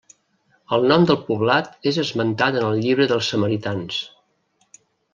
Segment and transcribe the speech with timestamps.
[0.77, 4.03] El nom del poblat és esmentat en el llibre dels samaritans.